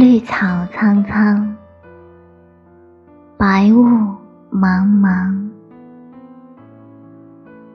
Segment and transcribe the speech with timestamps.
[0.00, 1.56] 绿草苍苍，
[3.36, 3.82] 白雾
[4.48, 5.50] 茫茫。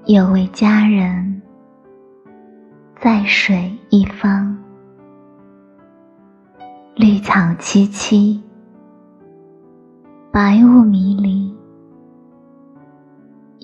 [0.05, 1.41] 有位佳人，
[2.95, 4.57] 在水一方。
[6.95, 8.39] 绿草萋萋，
[10.31, 11.53] 白雾迷离。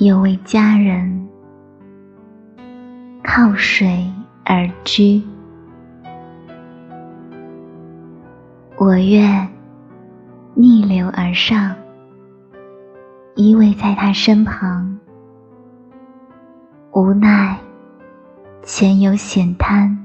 [0.05, 1.29] 有位佳人，
[3.23, 4.05] 靠水
[4.43, 5.23] 而居。
[8.79, 9.45] 我愿
[10.55, 11.75] 逆流而上，
[13.35, 14.97] 依偎在他身旁。
[16.93, 17.59] 无奈
[18.63, 19.97] 前有险滩，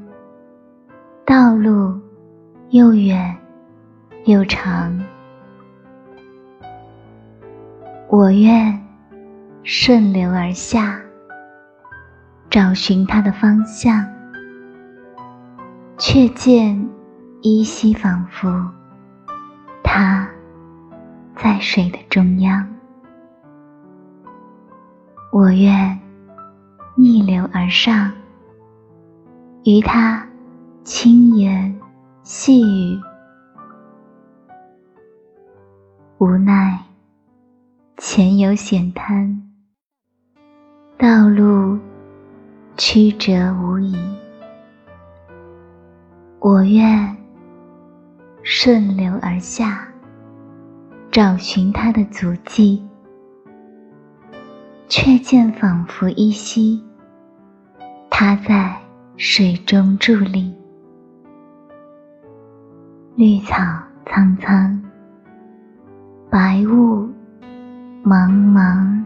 [1.24, 1.96] 道路
[2.70, 3.37] 又远
[4.24, 5.01] 又长。
[8.09, 8.77] 我愿
[9.62, 11.01] 顺流而下，
[12.51, 14.04] 找寻他的方向，
[15.96, 16.94] 却见。
[17.47, 18.48] 依稀仿佛，
[19.82, 20.27] 他
[21.37, 22.66] 在水的中央。
[25.30, 26.01] 我愿
[26.96, 28.10] 逆流而上，
[29.65, 30.27] 与他
[30.85, 31.79] 轻言
[32.23, 32.99] 细语。
[36.16, 36.83] 无奈
[37.99, 39.38] 前有险滩，
[40.96, 41.79] 道路
[42.79, 43.95] 曲折无已。
[46.40, 47.13] 我愿。
[48.46, 49.88] 顺流而下，
[51.10, 52.87] 找寻他的足迹，
[54.87, 56.84] 却见仿佛依稀，
[58.10, 58.76] 他在
[59.16, 60.54] 水中伫立。
[63.16, 63.56] 绿草
[64.04, 64.78] 苍苍，
[66.31, 67.09] 白雾
[68.04, 69.03] 茫茫，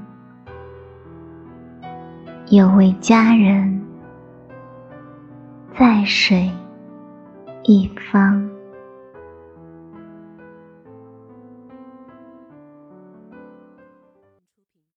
[2.48, 3.80] 有位佳人，
[5.78, 6.50] 在水
[7.62, 8.57] 一方。